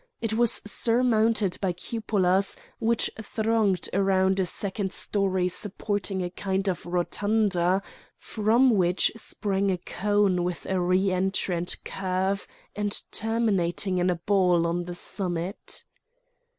It 0.19 0.33
was 0.33 0.63
surmounted 0.65 1.59
by 1.61 1.73
cupolas 1.73 2.57
which 2.79 3.11
thronged 3.21 3.87
around 3.93 4.39
a 4.39 4.47
second 4.47 4.91
story 4.93 5.47
supporting 5.47 6.23
a 6.23 6.31
kind 6.31 6.67
of 6.67 6.87
rotunda, 6.87 7.83
from 8.17 8.71
which 8.71 9.11
sprang 9.15 9.69
a 9.69 9.77
cone 9.77 10.43
with 10.43 10.65
a 10.65 10.81
re 10.81 11.11
entrant 11.11 11.77
curve 11.85 12.47
and 12.75 12.99
terminating 13.11 13.99
in 13.99 14.09
a 14.09 14.15
ball 14.15 14.65
on 14.65 14.85
the 14.85 14.95
summit. 14.95 15.83